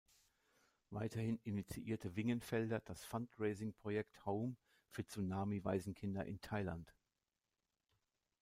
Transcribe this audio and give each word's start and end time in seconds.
Weiterhin 0.89 1.37
initiierte 1.43 2.15
Wingenfelder 2.15 2.79
das 2.79 3.03
Fundraising-Projekt 3.05 4.25
„Home“ 4.25 4.55
für 4.89 5.05
Tsunami-Waisenkinder 5.05 6.25
in 6.25 6.41
Thailand. 6.41 6.95